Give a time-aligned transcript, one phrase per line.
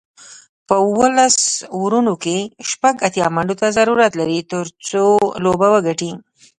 [0.67, 1.37] په اوولس
[1.75, 2.37] اورونو کې
[2.69, 5.05] شپږ اتیا منډو ته ضرورت لري، ترڅو
[5.43, 6.11] لوبه وګټي